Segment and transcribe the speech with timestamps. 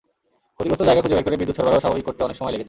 [0.55, 2.59] ক্ষতিগ্রস্ত জায়গা খুঁজে বের করে বিদ্যুৎ সরবরাহ স্বাভাবিক করতে অনেক সময় লেগেছে।